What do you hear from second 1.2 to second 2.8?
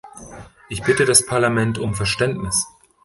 Parlament um Verständnis.